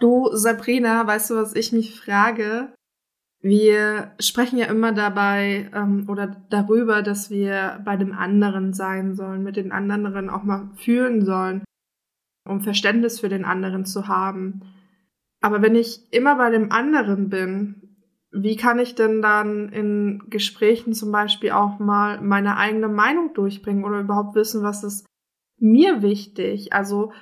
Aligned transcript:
Du, 0.00 0.28
Sabrina, 0.32 1.06
weißt 1.06 1.30
du, 1.30 1.34
was 1.36 1.54
ich 1.54 1.72
mich 1.72 1.98
frage? 1.98 2.72
Wir 3.40 4.12
sprechen 4.20 4.58
ja 4.58 4.66
immer 4.66 4.92
dabei 4.92 5.70
ähm, 5.74 6.06
oder 6.08 6.42
darüber, 6.48 7.02
dass 7.02 7.30
wir 7.30 7.80
bei 7.84 7.96
dem 7.96 8.12
anderen 8.12 8.72
sein 8.72 9.14
sollen, 9.14 9.42
mit 9.42 9.56
den 9.56 9.70
anderen 9.70 10.30
auch 10.30 10.44
mal 10.44 10.70
fühlen 10.76 11.24
sollen, 11.24 11.62
um 12.48 12.62
Verständnis 12.62 13.20
für 13.20 13.28
den 13.28 13.44
anderen 13.44 13.84
zu 13.84 14.08
haben. 14.08 14.62
Aber 15.42 15.60
wenn 15.60 15.74
ich 15.74 16.10
immer 16.10 16.36
bei 16.36 16.50
dem 16.50 16.72
anderen 16.72 17.28
bin, 17.28 17.84
wie 18.32 18.56
kann 18.56 18.78
ich 18.78 18.94
denn 18.94 19.20
dann 19.20 19.68
in 19.68 20.22
Gesprächen 20.28 20.94
zum 20.94 21.12
Beispiel 21.12 21.50
auch 21.50 21.78
mal 21.78 22.20
meine 22.20 22.56
eigene 22.56 22.88
Meinung 22.88 23.34
durchbringen 23.34 23.84
oder 23.84 24.00
überhaupt 24.00 24.34
wissen, 24.34 24.62
was 24.62 24.82
ist 24.82 25.06
mir 25.58 26.02
wichtig? 26.02 26.72
Also 26.72 27.12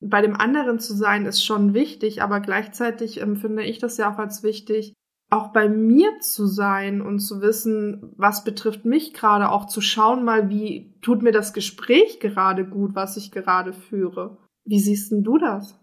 bei 0.00 0.20
dem 0.22 0.36
anderen 0.36 0.78
zu 0.78 0.94
sein 0.94 1.26
ist 1.26 1.44
schon 1.44 1.74
wichtig, 1.74 2.22
aber 2.22 2.40
gleichzeitig 2.40 3.20
empfinde 3.20 3.64
ich 3.64 3.78
das 3.78 3.96
ja 3.96 4.12
auch 4.12 4.18
als 4.18 4.42
wichtig, 4.42 4.94
auch 5.30 5.48
bei 5.48 5.68
mir 5.68 6.20
zu 6.20 6.46
sein 6.46 7.00
und 7.00 7.18
zu 7.18 7.40
wissen, 7.40 8.12
was 8.16 8.44
betrifft 8.44 8.84
mich 8.84 9.12
gerade, 9.12 9.50
auch 9.50 9.66
zu 9.66 9.80
schauen 9.80 10.24
mal, 10.24 10.48
wie 10.48 10.94
tut 11.00 11.22
mir 11.22 11.32
das 11.32 11.52
Gespräch 11.52 12.20
gerade 12.20 12.64
gut, 12.64 12.94
was 12.94 13.16
ich 13.16 13.32
gerade 13.32 13.72
führe. 13.72 14.38
Wie 14.64 14.78
siehst 14.78 15.10
denn 15.10 15.24
du 15.24 15.38
das? 15.38 15.78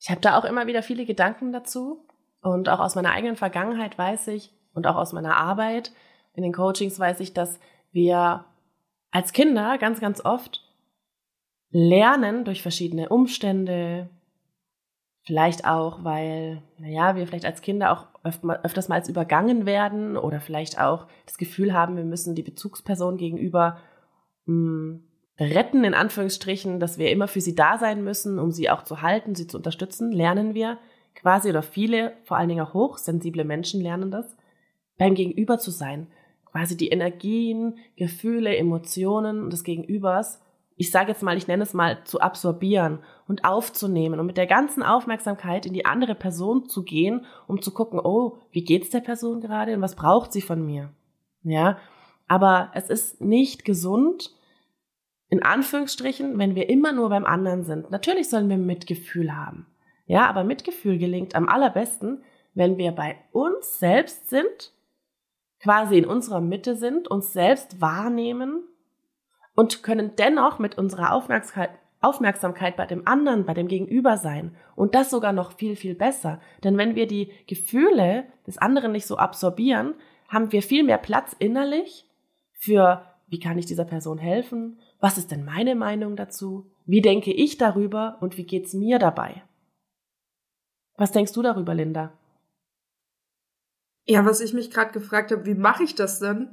Ich 0.00 0.10
habe 0.10 0.20
da 0.20 0.38
auch 0.38 0.44
immer 0.44 0.66
wieder 0.66 0.82
viele 0.82 1.06
Gedanken 1.06 1.52
dazu 1.52 2.06
und 2.42 2.68
auch 2.68 2.80
aus 2.80 2.94
meiner 2.94 3.12
eigenen 3.12 3.36
Vergangenheit 3.36 3.96
weiß 3.96 4.28
ich 4.28 4.52
und 4.74 4.86
auch 4.86 4.96
aus 4.96 5.12
meiner 5.12 5.36
Arbeit 5.36 5.92
in 6.34 6.42
den 6.42 6.52
Coachings 6.52 6.98
weiß 6.98 7.20
ich, 7.20 7.32
dass 7.32 7.58
wir 7.90 8.44
als 9.10 9.32
Kinder 9.32 9.78
ganz, 9.78 10.00
ganz 10.00 10.24
oft 10.24 10.67
lernen 11.70 12.44
durch 12.44 12.62
verschiedene 12.62 13.08
Umstände, 13.08 14.08
Vielleicht 15.28 15.66
auch, 15.66 16.04
weil, 16.04 16.62
naja, 16.78 17.14
wir 17.14 17.26
vielleicht 17.26 17.44
als 17.44 17.60
Kinder 17.60 17.92
auch 17.92 18.06
öfters 18.22 18.88
mal 18.88 19.02
übergangen 19.06 19.66
werden 19.66 20.16
oder 20.16 20.40
vielleicht 20.40 20.80
auch 20.80 21.06
das 21.26 21.36
Gefühl 21.36 21.74
haben, 21.74 21.98
wir 21.98 22.04
müssen 22.04 22.34
die 22.34 22.42
Bezugsperson 22.42 23.18
gegenüber 23.18 23.76
mh, 24.46 24.54
hm, 24.54 25.04
retten, 25.38 25.84
in 25.84 25.92
Anführungsstrichen, 25.92 26.80
dass 26.80 26.96
wir 26.96 27.10
immer 27.10 27.28
für 27.28 27.42
sie 27.42 27.54
da 27.54 27.76
sein 27.76 28.02
müssen, 28.02 28.38
um 28.38 28.52
sie 28.52 28.70
auch 28.70 28.84
zu 28.84 29.02
halten, 29.02 29.34
sie 29.34 29.46
zu 29.46 29.58
unterstützen, 29.58 30.12
lernen 30.12 30.54
wir 30.54 30.78
quasi 31.14 31.50
oder 31.50 31.60
viele, 31.60 32.14
vor 32.24 32.38
allen 32.38 32.48
Dingen 32.48 32.64
auch 32.64 32.72
hochsensible 32.72 33.44
Menschen 33.44 33.82
lernen 33.82 34.10
das, 34.10 34.34
beim 34.96 35.14
Gegenüber 35.14 35.58
zu 35.58 35.70
sein. 35.70 36.06
Quasi 36.46 36.74
die 36.74 36.88
Energien, 36.88 37.76
Gefühle, 37.96 38.56
Emotionen 38.56 39.50
des 39.50 39.62
Gegenübers 39.62 40.40
ich 40.78 40.92
sage 40.92 41.10
jetzt 41.10 41.24
mal, 41.24 41.36
ich 41.36 41.48
nenne 41.48 41.64
es 41.64 41.74
mal, 41.74 42.04
zu 42.04 42.20
absorbieren 42.20 43.00
und 43.26 43.44
aufzunehmen 43.44 44.20
und 44.20 44.26
mit 44.26 44.36
der 44.36 44.46
ganzen 44.46 44.84
Aufmerksamkeit 44.84 45.66
in 45.66 45.72
die 45.72 45.84
andere 45.84 46.14
Person 46.14 46.68
zu 46.68 46.84
gehen, 46.84 47.26
um 47.48 47.60
zu 47.60 47.74
gucken, 47.74 47.98
oh, 47.98 48.38
wie 48.52 48.62
geht's 48.62 48.90
der 48.90 49.00
Person 49.00 49.40
gerade 49.40 49.74
und 49.74 49.82
was 49.82 49.96
braucht 49.96 50.32
sie 50.32 50.40
von 50.40 50.64
mir? 50.64 50.90
Ja, 51.42 51.78
aber 52.28 52.70
es 52.74 52.90
ist 52.90 53.20
nicht 53.20 53.64
gesund, 53.64 54.32
in 55.28 55.42
Anführungsstrichen, 55.42 56.38
wenn 56.38 56.54
wir 56.54 56.70
immer 56.70 56.92
nur 56.92 57.08
beim 57.08 57.26
anderen 57.26 57.64
sind. 57.64 57.90
Natürlich 57.90 58.30
sollen 58.30 58.48
wir 58.48 58.56
Mitgefühl 58.56 59.36
haben. 59.36 59.66
Ja, 60.06 60.26
aber 60.26 60.44
Mitgefühl 60.44 60.96
gelingt 60.96 61.34
am 61.34 61.48
allerbesten, 61.48 62.22
wenn 62.54 62.78
wir 62.78 62.92
bei 62.92 63.16
uns 63.32 63.80
selbst 63.80 64.30
sind, 64.30 64.72
quasi 65.60 65.98
in 65.98 66.06
unserer 66.06 66.40
Mitte 66.40 66.76
sind, 66.76 67.08
uns 67.08 67.32
selbst 67.32 67.80
wahrnehmen 67.80 68.62
und 69.58 69.82
können 69.82 70.14
dennoch 70.14 70.60
mit 70.60 70.78
unserer 70.78 71.12
Aufmerksamkeit, 71.12 71.70
Aufmerksamkeit 72.00 72.76
bei 72.76 72.86
dem 72.86 73.08
anderen, 73.08 73.44
bei 73.44 73.54
dem 73.54 73.66
Gegenüber 73.66 74.16
sein. 74.16 74.54
Und 74.76 74.94
das 74.94 75.10
sogar 75.10 75.32
noch 75.32 75.58
viel, 75.58 75.74
viel 75.74 75.96
besser. 75.96 76.40
Denn 76.62 76.78
wenn 76.78 76.94
wir 76.94 77.08
die 77.08 77.32
Gefühle 77.48 78.26
des 78.46 78.58
anderen 78.58 78.92
nicht 78.92 79.08
so 79.08 79.16
absorbieren, 79.16 79.94
haben 80.28 80.52
wir 80.52 80.62
viel 80.62 80.84
mehr 80.84 80.98
Platz 80.98 81.34
innerlich 81.40 82.08
für, 82.52 83.04
wie 83.26 83.40
kann 83.40 83.58
ich 83.58 83.66
dieser 83.66 83.84
Person 83.84 84.18
helfen? 84.18 84.78
Was 85.00 85.18
ist 85.18 85.32
denn 85.32 85.44
meine 85.44 85.74
Meinung 85.74 86.14
dazu? 86.14 86.70
Wie 86.86 87.00
denke 87.00 87.32
ich 87.32 87.58
darüber 87.58 88.18
und 88.20 88.36
wie 88.36 88.46
geht's 88.46 88.74
mir 88.74 89.00
dabei? 89.00 89.42
Was 90.94 91.10
denkst 91.10 91.32
du 91.32 91.42
darüber, 91.42 91.74
Linda? 91.74 92.16
Ja, 94.06 94.24
was 94.24 94.40
ich 94.40 94.54
mich 94.54 94.70
gerade 94.70 94.92
gefragt 94.92 95.32
habe, 95.32 95.46
wie 95.46 95.56
mache 95.56 95.82
ich 95.82 95.96
das 95.96 96.20
denn, 96.20 96.48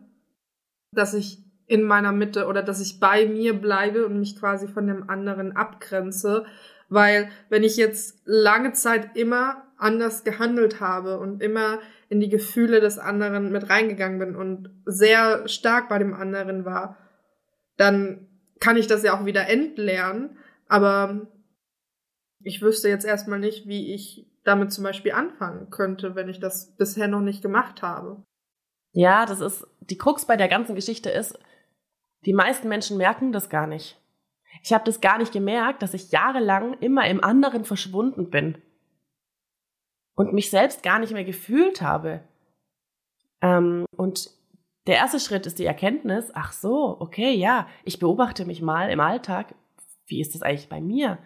dass 0.92 1.14
ich 1.14 1.45
in 1.68 1.84
meiner 1.84 2.12
Mitte 2.12 2.48
oder 2.48 2.62
dass 2.62 2.80
ich 2.80 3.00
bei 3.00 3.26
mir 3.26 3.54
bleibe 3.54 4.06
und 4.06 4.20
mich 4.20 4.40
quasi 4.40 4.68
von 4.68 4.88
dem 4.88 5.10
anderen 5.10 5.56
abgrenze. 5.56 6.46
Weil 6.90 7.30
wenn 7.50 7.64
ich 7.64 7.78
jetzt 7.78 8.22
lange 8.26 8.74
Zeit 8.74 9.16
immer 9.16 9.64
anders 9.78 10.24
gehandelt 10.24 10.80
habe 10.80 11.20
und 11.20 11.42
immer 11.42 11.80
in 12.10 12.20
die 12.20 12.30
Gefühle 12.30 12.80
des 12.80 13.00
anderen 13.00 13.52
mit 13.52 13.70
reingegangen 13.70 14.20
bin 14.20 14.36
und 14.36 14.70
sehr 14.86 15.48
stark 15.48 15.90
bei 15.90 15.98
dem 15.98 16.14
anderen 16.14 16.66
war, 16.66 16.98
dann 17.78 18.28
kann 18.60 18.78
ich 18.78 18.88
das 18.88 19.04
ja 19.04 19.20
auch 19.20 19.26
wieder 19.26 19.50
entlernen. 19.50 20.38
Aber 20.68 21.28
ich 22.42 22.62
wüsste 22.62 22.90
jetzt 22.90 23.06
erstmal 23.06 23.40
nicht, 23.40 23.68
wie 23.68 23.94
ich 23.94 24.28
damit 24.44 24.72
zum 24.72 24.84
Beispiel 24.84 25.12
anfangen 25.12 25.72
könnte, 25.72 26.16
wenn 26.16 26.30
ich 26.30 26.40
das 26.40 26.76
bisher 26.78 27.08
noch 27.08 27.22
nicht 27.22 27.42
gemacht 27.42 27.82
habe. 27.82 28.24
Ja, 28.92 29.26
das 29.26 29.42
ist, 29.42 29.68
die 29.82 29.98
Krux 29.98 30.26
bei 30.26 30.38
der 30.38 30.48
ganzen 30.48 30.76
Geschichte 30.76 31.10
ist, 31.10 31.38
die 32.26 32.34
meisten 32.34 32.68
Menschen 32.68 32.98
merken 32.98 33.32
das 33.32 33.50
gar 33.50 33.68
nicht. 33.68 34.00
Ich 34.64 34.74
habe 34.74 34.86
das 34.86 35.02
gar 35.02 35.18
nicht 35.18 35.32
gemerkt, 35.32 35.82
dass 35.82 35.94
ich 35.94 36.12
jahrelang 36.12 36.74
immer 36.80 37.08
im 37.08 37.24
anderen 37.24 37.66
verschwunden 37.66 38.30
bin 38.30 38.58
und 40.16 40.34
mich 40.34 40.50
selbst 40.50 40.82
gar 40.82 41.00
nicht 41.00 41.14
mehr 41.14 41.26
gefühlt 41.26 41.82
habe. 41.82 42.22
Ähm, 43.42 43.86
und 43.96 44.32
der 44.88 44.96
erste 44.96 45.20
Schritt 45.20 45.46
ist 45.46 45.60
die 45.60 45.66
Erkenntnis, 45.66 46.32
ach 46.34 46.54
so, 46.54 46.98
okay, 47.00 47.32
ja, 47.34 47.68
ich 47.84 48.00
beobachte 48.00 48.46
mich 48.46 48.62
mal 48.62 48.90
im 48.90 49.00
Alltag. 49.00 49.56
Wie 50.08 50.22
ist 50.22 50.36
das 50.36 50.42
eigentlich 50.42 50.70
bei 50.70 50.80
mir? 50.80 51.18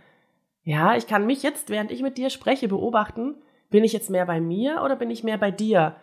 Ja, 0.64 0.96
ich 0.96 1.08
kann 1.08 1.26
mich 1.26 1.44
jetzt, 1.44 1.70
während 1.70 1.92
ich 1.92 2.02
mit 2.02 2.18
dir 2.18 2.30
spreche, 2.30 2.68
beobachten, 2.68 3.36
bin 3.70 3.84
ich 3.84 3.94
jetzt 3.94 4.10
mehr 4.10 4.26
bei 4.26 4.42
mir 4.42 4.82
oder 4.84 4.96
bin 4.96 5.12
ich 5.12 5.24
mehr 5.24 5.38
bei 5.38 5.52
dir? 5.52 5.96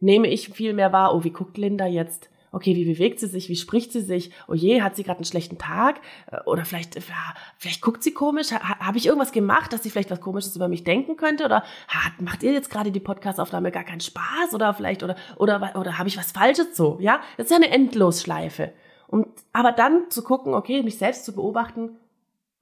Nehme 0.00 0.28
ich 0.28 0.50
viel 0.50 0.74
mehr 0.74 0.92
wahr, 0.92 1.14
oh, 1.14 1.24
wie 1.24 1.30
guckt 1.30 1.56
Linda 1.56 1.86
jetzt? 1.86 2.30
Okay, 2.54 2.74
wie 2.76 2.84
bewegt 2.84 3.20
sie 3.20 3.26
sich, 3.26 3.48
wie 3.48 3.56
spricht 3.56 3.92
sie 3.92 4.00
sich, 4.00 4.30
oh 4.48 4.54
je, 4.54 4.82
hat 4.82 4.96
sie 4.96 5.02
gerade 5.02 5.18
einen 5.18 5.24
schlechten 5.24 5.58
Tag 5.58 6.00
äh, 6.30 6.38
oder 6.46 6.64
vielleicht, 6.64 6.94
ja, 6.96 7.34
vielleicht 7.58 7.80
guckt 7.80 8.02
sie 8.02 8.12
komisch, 8.12 8.52
ha, 8.52 8.78
habe 8.78 8.98
ich 8.98 9.06
irgendwas 9.06 9.32
gemacht, 9.32 9.72
dass 9.72 9.82
sie 9.82 9.90
vielleicht 9.90 10.10
was 10.10 10.20
Komisches 10.20 10.56
über 10.56 10.68
mich 10.68 10.84
denken 10.84 11.16
könnte 11.16 11.44
oder 11.44 11.64
hat, 11.88 12.20
macht 12.20 12.42
ihr 12.42 12.52
jetzt 12.52 12.70
gerade 12.70 12.90
die 12.90 13.00
Podcast-Aufnahme 13.00 13.70
gar 13.70 13.84
keinen 13.84 14.00
Spaß 14.00 14.54
oder 14.54 14.74
vielleicht 14.74 15.02
oder 15.02 15.16
oder 15.36 15.56
oder, 15.56 15.76
oder 15.76 15.98
habe 15.98 16.08
ich 16.08 16.16
was 16.16 16.32
Falsches 16.32 16.76
so, 16.76 16.98
ja? 17.00 17.20
Das 17.36 17.46
ist 17.46 17.50
ja 17.50 17.56
eine 17.56 17.70
Endlosschleife. 17.70 18.72
Und 19.06 19.28
aber 19.52 19.72
dann 19.72 20.10
zu 20.10 20.22
gucken, 20.22 20.54
okay, 20.54 20.82
mich 20.82 20.98
selbst 20.98 21.24
zu 21.24 21.34
beobachten, 21.34 21.90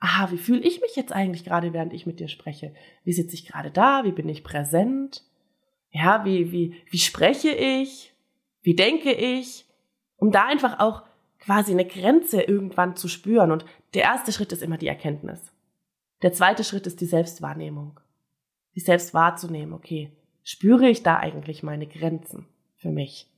aha, 0.01 0.31
wie 0.31 0.39
fühle 0.39 0.61
ich 0.61 0.81
mich 0.81 0.97
jetzt 0.97 1.13
eigentlich 1.13 1.45
gerade, 1.45 1.73
während 1.73 1.93
ich 1.93 2.07
mit 2.07 2.21
dir 2.21 2.29
spreche? 2.29 2.75
Wie 3.05 3.13
sitze 3.13 3.35
ich 3.35 3.47
gerade 3.47 3.71
da? 3.71 4.05
Wie 4.05 4.13
bin 4.13 4.29
ich 4.29 4.45
präsent? 4.45 5.23
Ja, 5.91 6.25
wie, 6.25 6.51
wie, 6.53 6.75
wie 6.91 6.99
spreche 6.99 7.51
ich? 7.51 8.13
Wie 8.63 8.75
denke 8.75 9.13
ich? 9.13 9.67
Um 10.23 10.31
da 10.31 10.47
einfach 10.47 10.79
auch 10.79 11.03
quasi 11.41 11.73
eine 11.73 11.85
Grenze 11.85 12.43
irgendwann 12.43 12.95
zu 12.95 13.09
spüren. 13.09 13.51
Und 13.51 13.65
der 13.93 14.03
erste 14.03 14.31
Schritt 14.31 14.53
ist 14.53 14.63
immer 14.63 14.79
die 14.79 14.87
Erkenntnis. 14.87 15.53
Der 16.23 16.33
zweite 16.33 16.63
Schritt 16.63 16.87
ist 16.87 17.01
die 17.01 17.07
Selbstwahrnehmung. 17.07 17.99
Die 18.77 18.81
selbst 18.81 19.15
wahrzunehmen, 19.15 19.73
okay, 19.75 20.13
spüre 20.45 20.89
ich 20.89 21.03
da 21.03 21.17
eigentlich 21.17 21.65
meine 21.65 21.89
Grenzen 21.89 22.47
für 22.77 22.91
mich? 22.91 23.29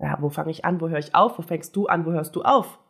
Ja, 0.00 0.18
wo 0.20 0.30
fange 0.30 0.50
ich 0.50 0.64
an, 0.64 0.80
wo 0.80 0.88
höre 0.88 0.98
ich 0.98 1.14
auf, 1.14 1.38
wo 1.38 1.42
fängst 1.42 1.76
du 1.76 1.86
an, 1.86 2.04
wo 2.06 2.10
hörst 2.10 2.34
du 2.34 2.42
auf? 2.42 2.80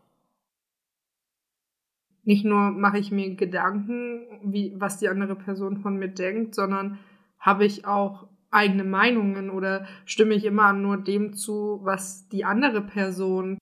Nicht 2.23 2.47
nur 2.47 2.71
mache 2.71 2.97
ich 2.97 3.11
mir 3.11 3.35
Gedanken, 3.35 4.41
wie, 4.45 4.73
was 4.81 4.97
die 4.97 5.11
andere 5.11 5.37
Person 5.37 5.77
von 5.77 5.99
mir 5.99 6.09
denkt, 6.09 6.55
sondern 6.55 7.01
habe 7.39 7.67
ich 7.67 7.85
auch 7.85 8.29
eigene 8.53 8.85
Meinungen 8.85 9.51
oder 9.51 9.87
stimme 10.05 10.35
ich 10.35 10.45
immer 10.45 10.73
nur 10.73 10.99
dem 10.99 11.33
zu, 11.33 11.81
was 11.83 12.29
die 12.29 12.45
andere 12.45 12.83
Person 12.83 13.59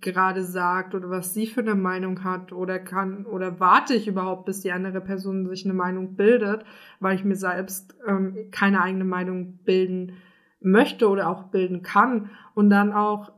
gerade 0.00 0.44
sagt 0.44 0.94
oder 0.94 1.10
was 1.10 1.34
sie 1.34 1.46
für 1.46 1.60
eine 1.60 1.74
Meinung 1.74 2.24
hat 2.24 2.52
oder 2.52 2.78
kann 2.78 3.26
oder 3.26 3.58
warte 3.58 3.94
ich 3.94 4.06
überhaupt, 4.06 4.44
bis 4.44 4.60
die 4.60 4.70
andere 4.70 5.00
Person 5.00 5.48
sich 5.48 5.64
eine 5.64 5.74
Meinung 5.74 6.14
bildet, 6.14 6.64
weil 7.00 7.16
ich 7.16 7.24
mir 7.24 7.36
selbst 7.36 7.96
ähm, 8.06 8.48
keine 8.50 8.82
eigene 8.82 9.04
Meinung 9.04 9.58
bilden 9.64 10.18
möchte 10.60 11.08
oder 11.08 11.28
auch 11.28 11.44
bilden 11.44 11.82
kann 11.82 12.30
und 12.54 12.70
dann 12.70 12.92
auch 12.92 13.32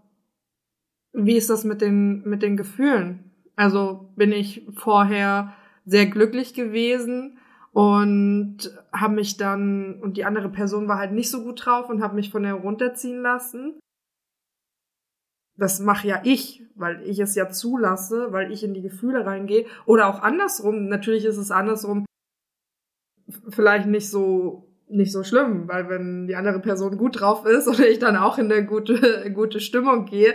wie 1.12 1.36
ist 1.36 1.48
das 1.48 1.64
mit 1.64 1.80
den 1.80 2.22
mit 2.28 2.42
den 2.42 2.56
Gefühlen? 2.56 3.30
Also 3.54 4.12
bin 4.16 4.32
ich 4.32 4.66
vorher 4.74 5.54
sehr 5.86 6.06
glücklich 6.06 6.52
gewesen 6.52 7.38
und 7.76 8.58
habe 8.92 9.14
mich 9.14 9.36
dann 9.36 10.00
und 10.00 10.16
die 10.16 10.24
andere 10.24 10.48
Person 10.48 10.88
war 10.88 10.98
halt 10.98 11.12
nicht 11.12 11.30
so 11.30 11.42
gut 11.42 11.66
drauf 11.66 11.90
und 11.90 12.02
habe 12.02 12.14
mich 12.14 12.30
von 12.30 12.42
der 12.42 12.54
runterziehen 12.54 13.20
lassen 13.20 13.78
das 15.58 15.80
mache 15.80 16.06
ja 16.06 16.20
ich, 16.24 16.62
weil 16.74 17.02
ich 17.02 17.18
es 17.18 17.34
ja 17.34 17.48
zulasse, 17.48 18.32
weil 18.32 18.52
ich 18.52 18.62
in 18.62 18.74
die 18.74 18.82
Gefühle 18.82 19.24
reingehe. 19.24 19.66
Oder 19.86 20.08
auch 20.08 20.20
andersrum. 20.20 20.88
Natürlich 20.88 21.24
ist 21.24 21.38
es 21.38 21.50
andersrum 21.50 22.04
vielleicht 23.48 23.88
nicht 23.88 24.10
so 24.10 24.62
nicht 24.88 25.10
so 25.10 25.24
schlimm, 25.24 25.66
weil 25.66 25.88
wenn 25.88 26.28
die 26.28 26.36
andere 26.36 26.60
Person 26.60 26.96
gut 26.96 27.20
drauf 27.20 27.44
ist 27.44 27.66
oder 27.68 27.88
ich 27.88 27.98
dann 27.98 28.16
auch 28.16 28.38
in 28.38 28.52
eine 28.52 28.64
gute 28.64 29.32
gute 29.32 29.60
Stimmung 29.60 30.04
gehe, 30.04 30.34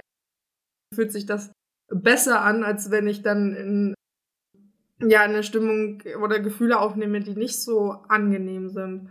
fühlt 0.93 1.11
sich 1.11 1.25
das 1.25 1.51
besser 1.89 2.41
an, 2.41 2.63
als 2.63 2.91
wenn 2.91 3.07
ich 3.07 3.21
dann 3.21 3.53
in 3.53 3.93
ja 5.07 5.21
eine 5.21 5.43
Stimmung 5.43 6.01
oder 6.21 6.39
Gefühle 6.39 6.79
aufnehme, 6.79 7.19
die 7.19 7.35
nicht 7.35 7.61
so 7.61 7.95
angenehm 8.07 8.69
sind. 8.69 9.09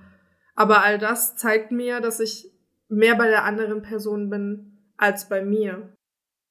Aber 0.54 0.84
all 0.84 0.98
das 0.98 1.37
zeigt 1.37 1.72
mir, 1.72 2.00
dass 2.00 2.20
ich 2.20 2.50
mehr 2.88 3.14
bei 3.14 3.28
der 3.28 3.44
anderen 3.44 3.82
Person 3.82 4.31
bin 4.31 4.78
als 4.96 5.28
bei 5.28 5.42
mir. 5.42 5.94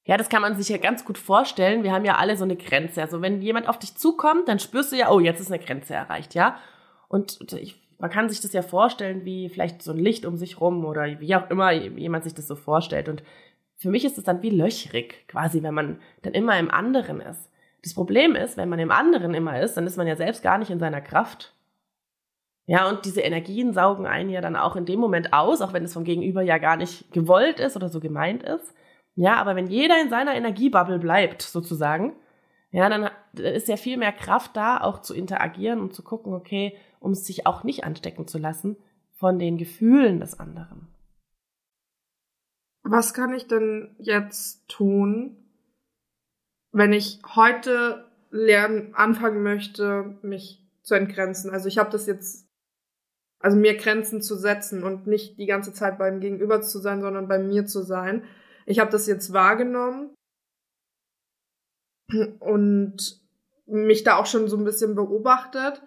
Ja, 0.04 0.16
das 0.16 0.28
kann 0.28 0.42
man 0.42 0.56
sich 0.56 0.68
ja 0.68 0.78
ganz 0.78 1.04
gut 1.04 1.18
vorstellen. 1.18 1.82
Wir 1.82 1.92
haben 1.92 2.04
ja 2.04 2.16
alle 2.16 2.36
so 2.36 2.44
eine 2.44 2.56
Grenze. 2.56 3.02
Also 3.02 3.22
wenn 3.22 3.42
jemand 3.42 3.68
auf 3.68 3.78
dich 3.78 3.96
zukommt, 3.96 4.48
dann 4.48 4.58
spürst 4.58 4.92
du 4.92 4.96
ja, 4.96 5.10
oh, 5.10 5.20
jetzt 5.20 5.40
ist 5.40 5.52
eine 5.52 5.62
Grenze 5.62 5.94
erreicht, 5.94 6.34
ja. 6.34 6.58
Und 7.08 7.52
ich, 7.52 7.80
man 7.98 8.10
kann 8.10 8.28
sich 8.28 8.40
das 8.40 8.52
ja 8.52 8.62
vorstellen, 8.62 9.24
wie 9.24 9.48
vielleicht 9.48 9.82
so 9.82 9.92
ein 9.92 9.98
Licht 9.98 10.24
um 10.24 10.36
sich 10.36 10.60
rum 10.60 10.84
oder 10.84 11.20
wie 11.20 11.34
auch 11.36 11.50
immer 11.50 11.72
jemand 11.72 12.24
sich 12.24 12.34
das 12.34 12.48
so 12.48 12.56
vorstellt. 12.56 13.08
Und 13.08 13.22
für 13.76 13.90
mich 13.90 14.04
ist 14.04 14.18
es 14.18 14.24
dann 14.24 14.42
wie 14.42 14.50
löchrig, 14.50 15.26
quasi, 15.28 15.62
wenn 15.62 15.74
man 15.74 16.00
dann 16.22 16.32
immer 16.32 16.58
im 16.58 16.70
anderen 16.70 17.20
ist. 17.20 17.49
Das 17.82 17.94
Problem 17.94 18.34
ist, 18.34 18.56
wenn 18.56 18.68
man 18.68 18.78
im 18.78 18.90
anderen 18.90 19.34
immer 19.34 19.60
ist, 19.60 19.76
dann 19.76 19.86
ist 19.86 19.96
man 19.96 20.06
ja 20.06 20.16
selbst 20.16 20.42
gar 20.42 20.58
nicht 20.58 20.70
in 20.70 20.78
seiner 20.78 21.00
Kraft. 21.00 21.54
Ja, 22.66 22.88
und 22.88 23.04
diese 23.04 23.22
Energien 23.22 23.72
saugen 23.72 24.06
einen 24.06 24.30
ja 24.30 24.40
dann 24.40 24.54
auch 24.54 24.76
in 24.76 24.84
dem 24.84 25.00
Moment 25.00 25.32
aus, 25.32 25.60
auch 25.60 25.72
wenn 25.72 25.84
es 25.84 25.94
vom 25.94 26.04
Gegenüber 26.04 26.42
ja 26.42 26.58
gar 26.58 26.76
nicht 26.76 27.10
gewollt 27.12 27.58
ist 27.58 27.74
oder 27.74 27.88
so 27.88 28.00
gemeint 28.00 28.42
ist. 28.42 28.74
Ja, 29.14 29.36
aber 29.36 29.56
wenn 29.56 29.66
jeder 29.66 30.00
in 30.00 30.08
seiner 30.08 30.34
Energiebubble 30.34 30.98
bleibt, 30.98 31.42
sozusagen, 31.42 32.14
ja, 32.70 32.88
dann 32.88 33.10
ist 33.34 33.66
ja 33.66 33.76
viel 33.76 33.96
mehr 33.96 34.12
Kraft 34.12 34.56
da, 34.56 34.80
auch 34.80 35.02
zu 35.02 35.14
interagieren 35.14 35.80
und 35.80 35.94
zu 35.94 36.04
gucken, 36.04 36.32
okay, 36.32 36.76
um 37.00 37.14
sich 37.14 37.46
auch 37.46 37.64
nicht 37.64 37.84
anstecken 37.84 38.28
zu 38.28 38.38
lassen 38.38 38.76
von 39.14 39.38
den 39.38 39.58
Gefühlen 39.58 40.20
des 40.20 40.38
anderen. 40.38 40.86
Was 42.82 43.14
kann 43.14 43.34
ich 43.34 43.46
denn 43.48 43.94
jetzt 43.98 44.68
tun, 44.68 45.39
wenn 46.72 46.92
ich 46.92 47.20
heute 47.34 48.10
lernen, 48.30 48.94
anfangen 48.94 49.42
möchte, 49.42 50.18
mich 50.22 50.64
zu 50.82 50.94
entgrenzen? 50.94 51.50
Also 51.50 51.68
ich 51.68 51.78
habe 51.78 51.90
das 51.90 52.06
jetzt, 52.06 52.48
also 53.40 53.56
mir 53.56 53.76
Grenzen 53.76 54.22
zu 54.22 54.36
setzen 54.36 54.84
und 54.84 55.06
nicht 55.06 55.38
die 55.38 55.46
ganze 55.46 55.72
Zeit 55.72 55.98
beim 55.98 56.20
Gegenüber 56.20 56.62
zu 56.62 56.78
sein, 56.78 57.00
sondern 57.00 57.28
bei 57.28 57.38
mir 57.38 57.66
zu 57.66 57.82
sein. 57.82 58.24
Ich 58.66 58.78
habe 58.78 58.90
das 58.90 59.06
jetzt 59.06 59.32
wahrgenommen 59.32 60.14
und 62.38 63.20
mich 63.66 64.04
da 64.04 64.16
auch 64.16 64.26
schon 64.26 64.48
so 64.48 64.56
ein 64.56 64.64
bisschen 64.64 64.94
beobachtet. 64.94 65.82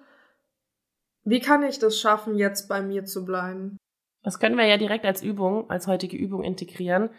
Wie 1.26 1.40
kann 1.40 1.64
ich 1.64 1.80
das 1.80 2.00
schaffen, 2.00 2.36
jetzt 2.36 2.68
bei 2.68 2.82
mir 2.82 3.06
zu 3.06 3.26
bleiben? 3.26 3.78
Das 4.24 4.40
können 4.40 4.58
wir 4.58 4.66
ja 4.66 4.78
direkt 4.78 5.06
als 5.06 5.22
Übung, 5.22 5.70
als 5.70 5.88
heutige 5.88 6.18
Übung 6.18 6.44
integrieren. 6.44 7.10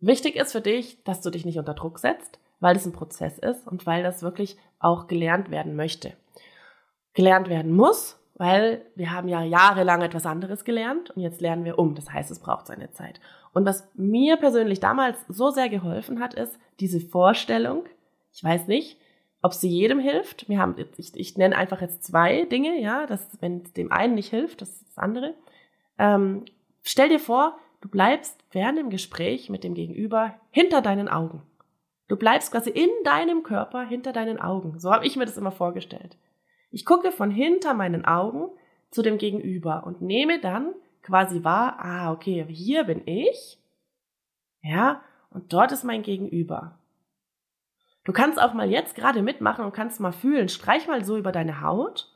Wichtig 0.00 0.36
ist 0.36 0.52
für 0.52 0.60
dich, 0.60 1.02
dass 1.04 1.20
du 1.20 1.30
dich 1.30 1.44
nicht 1.44 1.58
unter 1.58 1.74
Druck 1.74 2.00
setzt, 2.00 2.40
weil 2.62 2.74
das 2.74 2.86
ein 2.86 2.92
Prozess 2.92 3.38
ist 3.38 3.66
und 3.66 3.86
weil 3.86 4.02
das 4.02 4.22
wirklich 4.22 4.56
auch 4.78 5.08
gelernt 5.08 5.50
werden 5.50 5.76
möchte. 5.76 6.12
Gelernt 7.12 7.48
werden 7.48 7.72
muss, 7.72 8.18
weil 8.34 8.86
wir 8.94 9.12
haben 9.12 9.28
ja 9.28 9.42
jahrelang 9.42 10.00
etwas 10.00 10.26
anderes 10.26 10.64
gelernt 10.64 11.10
und 11.10 11.22
jetzt 11.22 11.40
lernen 11.40 11.64
wir 11.64 11.78
um. 11.78 11.94
Das 11.94 12.10
heißt, 12.10 12.30
es 12.30 12.38
braucht 12.38 12.68
seine 12.68 12.90
Zeit. 12.92 13.20
Und 13.52 13.66
was 13.66 13.86
mir 13.94 14.36
persönlich 14.36 14.80
damals 14.80 15.18
so 15.28 15.50
sehr 15.50 15.68
geholfen 15.68 16.20
hat, 16.20 16.34
ist 16.34 16.58
diese 16.80 17.00
Vorstellung. 17.00 17.84
Ich 18.32 18.42
weiß 18.42 18.66
nicht, 18.68 18.96
ob 19.42 19.52
sie 19.52 19.68
jedem 19.68 19.98
hilft. 19.98 20.48
Wir 20.48 20.58
haben, 20.58 20.76
ich, 20.96 21.14
ich 21.14 21.36
nenne 21.36 21.56
einfach 21.56 21.80
jetzt 21.80 22.04
zwei 22.04 22.44
Dinge, 22.44 22.80
ja, 22.80 23.06
dass 23.06 23.26
wenn 23.40 23.62
es 23.62 23.72
dem 23.72 23.92
einen 23.92 24.14
nicht 24.14 24.30
hilft, 24.30 24.62
das 24.62 24.70
ist 24.70 24.88
das 24.88 24.98
andere. 24.98 25.34
Ähm, 25.98 26.44
stell 26.82 27.08
dir 27.08 27.20
vor, 27.20 27.58
du 27.80 27.88
bleibst 27.88 28.38
während 28.52 28.78
dem 28.78 28.88
Gespräch 28.88 29.50
mit 29.50 29.64
dem 29.64 29.74
Gegenüber 29.74 30.34
hinter 30.50 30.80
deinen 30.80 31.08
Augen. 31.08 31.42
Du 32.12 32.18
bleibst 32.18 32.52
quasi 32.52 32.68
in 32.68 32.90
deinem 33.04 33.42
Körper 33.42 33.84
hinter 33.84 34.12
deinen 34.12 34.38
Augen. 34.38 34.78
So 34.78 34.92
habe 34.92 35.06
ich 35.06 35.16
mir 35.16 35.24
das 35.24 35.38
immer 35.38 35.50
vorgestellt. 35.50 36.18
Ich 36.70 36.84
gucke 36.84 37.10
von 37.10 37.30
hinter 37.30 37.72
meinen 37.72 38.04
Augen 38.04 38.50
zu 38.90 39.00
dem 39.00 39.16
Gegenüber 39.16 39.84
und 39.86 40.02
nehme 40.02 40.38
dann 40.38 40.74
quasi 41.02 41.42
wahr, 41.42 41.76
ah, 41.78 42.12
okay, 42.12 42.44
hier 42.50 42.84
bin 42.84 43.00
ich, 43.06 43.56
ja, 44.60 45.00
und 45.30 45.54
dort 45.54 45.72
ist 45.72 45.84
mein 45.84 46.02
Gegenüber. 46.02 46.78
Du 48.04 48.12
kannst 48.12 48.38
auch 48.38 48.52
mal 48.52 48.70
jetzt 48.70 48.94
gerade 48.94 49.22
mitmachen 49.22 49.64
und 49.64 49.72
kannst 49.72 49.98
mal 49.98 50.12
fühlen, 50.12 50.50
streich 50.50 50.86
mal 50.86 51.06
so 51.06 51.16
über 51.16 51.32
deine 51.32 51.62
Haut, 51.62 52.12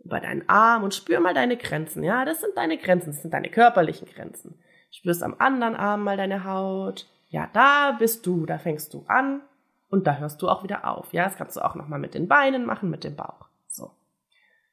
über 0.00 0.18
deinen 0.18 0.48
Arm 0.48 0.82
und 0.82 0.92
spür 0.92 1.20
mal 1.20 1.34
deine 1.34 1.56
Grenzen. 1.56 2.02
Ja, 2.02 2.24
das 2.24 2.40
sind 2.40 2.56
deine 2.56 2.78
Grenzen, 2.78 3.12
das 3.12 3.22
sind 3.22 3.32
deine 3.32 3.50
körperlichen 3.50 4.08
Grenzen. 4.08 4.58
Spürst 4.90 5.22
am 5.22 5.36
anderen 5.38 5.76
Arm 5.76 6.02
mal 6.02 6.16
deine 6.16 6.42
Haut. 6.42 7.06
Ja, 7.28 7.48
da 7.52 7.92
bist 7.98 8.26
du, 8.26 8.46
da 8.46 8.58
fängst 8.58 8.94
du 8.94 9.04
an 9.08 9.42
und 9.88 10.06
da 10.06 10.16
hörst 10.16 10.42
du 10.42 10.48
auch 10.48 10.62
wieder 10.62 10.88
auf. 10.88 11.12
Ja, 11.12 11.24
das 11.24 11.36
kannst 11.36 11.56
du 11.56 11.64
auch 11.64 11.74
nochmal 11.74 11.98
mit 11.98 12.14
den 12.14 12.28
Beinen 12.28 12.64
machen, 12.66 12.90
mit 12.90 13.04
dem 13.04 13.16
Bauch. 13.16 13.48
So. 13.66 13.90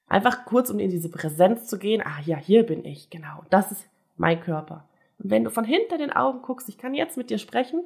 Einfach 0.08 0.46
kurz, 0.46 0.70
um 0.70 0.80
in 0.80 0.90
diese 0.90 1.10
Präsenz 1.10 1.68
zu 1.68 1.80
gehen. 1.80 2.04
Ah, 2.06 2.22
ja, 2.26 2.38
hier 2.38 2.64
bin 2.64 2.86
ich. 2.86 3.10
Genau. 3.10 3.44
Das 3.50 3.72
ist 3.72 3.88
mein 4.18 4.40
Körper. 4.40 4.88
Und 5.20 5.32
wenn 5.32 5.44
du 5.44 5.50
von 5.50 5.66
hinter 5.66 5.98
den 5.98 6.12
Augen 6.12 6.42
guckst, 6.42 6.70
ich 6.70 6.78
kann 6.78 6.94
jetzt 6.94 7.18
mit 7.18 7.30
dir 7.30 7.38
sprechen 7.38 7.84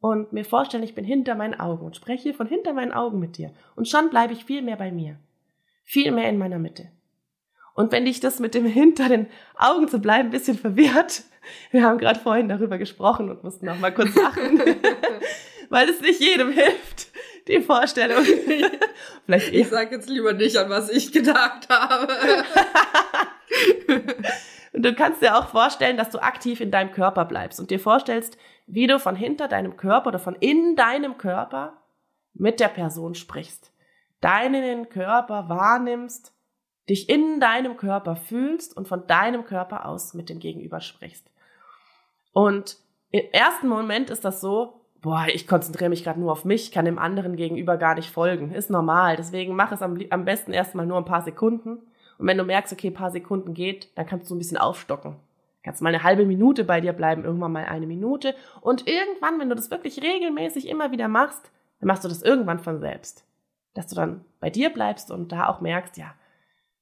und 0.00 0.32
mir 0.32 0.44
vorstellen, 0.44 0.84
ich 0.84 0.94
bin 0.94 1.04
hinter 1.04 1.34
meinen 1.34 1.58
Augen 1.58 1.84
und 1.84 1.96
spreche 1.96 2.32
von 2.34 2.46
hinter 2.46 2.72
meinen 2.72 2.92
Augen 2.92 3.18
mit 3.18 3.36
dir. 3.36 3.52
Und 3.76 3.88
schon 3.88 4.10
bleibe 4.10 4.32
ich 4.32 4.44
viel 4.44 4.62
mehr 4.62 4.76
bei 4.76 4.92
mir. 4.92 5.18
Viel 5.84 6.12
mehr 6.12 6.28
in 6.28 6.38
meiner 6.38 6.58
Mitte. 6.58 6.90
Und 7.78 7.92
wenn 7.92 8.06
dich 8.06 8.18
das 8.18 8.40
mit 8.40 8.56
dem 8.56 8.66
hinter 8.66 9.08
den 9.08 9.28
Augen 9.56 9.86
zu 9.86 10.00
bleiben 10.00 10.30
ein 10.30 10.32
bisschen 10.32 10.58
verwirrt, 10.58 11.22
wir 11.70 11.84
haben 11.84 11.98
gerade 11.98 12.18
vorhin 12.18 12.48
darüber 12.48 12.76
gesprochen 12.76 13.30
und 13.30 13.44
mussten 13.44 13.66
noch 13.66 13.78
mal 13.78 13.94
kurz 13.94 14.16
lachen, 14.16 14.60
weil 15.68 15.88
es 15.88 16.00
nicht 16.00 16.20
jedem 16.20 16.50
hilft, 16.50 17.06
die 17.46 17.60
Vorstellung. 17.60 18.24
Vielleicht 19.26 19.54
ich 19.54 19.68
sage 19.68 19.94
jetzt 19.94 20.10
lieber 20.10 20.32
nicht, 20.32 20.56
an 20.56 20.68
was 20.70 20.90
ich 20.90 21.12
gedacht 21.12 21.68
habe. 21.68 22.12
und 24.72 24.84
du 24.84 24.92
kannst 24.96 25.22
dir 25.22 25.38
auch 25.38 25.46
vorstellen, 25.46 25.96
dass 25.96 26.10
du 26.10 26.18
aktiv 26.18 26.60
in 26.60 26.72
deinem 26.72 26.90
Körper 26.90 27.26
bleibst 27.26 27.60
und 27.60 27.70
dir 27.70 27.78
vorstellst, 27.78 28.38
wie 28.66 28.88
du 28.88 28.98
von 28.98 29.14
hinter 29.14 29.46
deinem 29.46 29.76
Körper 29.76 30.08
oder 30.08 30.18
von 30.18 30.34
in 30.34 30.74
deinem 30.74 31.16
Körper 31.16 31.80
mit 32.34 32.58
der 32.58 32.68
Person 32.70 33.14
sprichst. 33.14 33.72
Deinen 34.20 34.88
Körper 34.88 35.48
wahrnimmst, 35.48 36.34
dich 36.88 37.08
in 37.08 37.40
deinem 37.40 37.76
Körper 37.76 38.16
fühlst 38.16 38.76
und 38.76 38.88
von 38.88 39.06
deinem 39.06 39.44
Körper 39.44 39.86
aus 39.86 40.14
mit 40.14 40.28
dem 40.28 40.38
Gegenüber 40.38 40.80
sprichst. 40.80 41.30
Und 42.32 42.78
im 43.10 43.24
ersten 43.32 43.68
Moment 43.68 44.10
ist 44.10 44.24
das 44.24 44.40
so, 44.40 44.80
boah, 45.00 45.26
ich 45.32 45.46
konzentriere 45.46 45.90
mich 45.90 46.04
gerade 46.04 46.20
nur 46.20 46.32
auf 46.32 46.44
mich, 46.44 46.72
kann 46.72 46.84
dem 46.84 46.98
anderen 46.98 47.36
gegenüber 47.36 47.76
gar 47.76 47.94
nicht 47.94 48.10
folgen. 48.10 48.52
Ist 48.52 48.70
normal. 48.70 49.16
Deswegen 49.16 49.54
mach 49.54 49.72
es 49.72 49.82
am, 49.82 49.98
am 50.10 50.24
besten 50.24 50.52
erstmal 50.52 50.86
nur 50.86 50.98
ein 50.98 51.04
paar 51.04 51.22
Sekunden. 51.22 51.78
Und 52.18 52.26
wenn 52.26 52.38
du 52.38 52.44
merkst, 52.44 52.72
okay, 52.72 52.88
ein 52.88 52.94
paar 52.94 53.10
Sekunden 53.10 53.54
geht, 53.54 53.96
dann 53.96 54.06
kannst 54.06 54.30
du 54.30 54.34
ein 54.34 54.38
bisschen 54.38 54.58
aufstocken. 54.58 55.16
Kannst 55.62 55.82
mal 55.82 55.90
eine 55.94 56.02
halbe 56.02 56.26
Minute 56.26 56.64
bei 56.64 56.80
dir 56.80 56.92
bleiben, 56.92 57.24
irgendwann 57.24 57.52
mal 57.52 57.64
eine 57.64 57.86
Minute. 57.86 58.34
Und 58.60 58.86
irgendwann, 58.86 59.38
wenn 59.38 59.48
du 59.48 59.54
das 59.54 59.70
wirklich 59.70 60.02
regelmäßig 60.02 60.68
immer 60.68 60.90
wieder 60.90 61.08
machst, 61.08 61.50
dann 61.80 61.86
machst 61.86 62.04
du 62.04 62.08
das 62.08 62.22
irgendwann 62.22 62.58
von 62.58 62.80
selbst. 62.80 63.24
Dass 63.74 63.86
du 63.86 63.94
dann 63.94 64.24
bei 64.40 64.50
dir 64.50 64.70
bleibst 64.70 65.10
und 65.10 65.30
da 65.30 65.48
auch 65.48 65.60
merkst, 65.60 65.96
ja, 65.96 66.14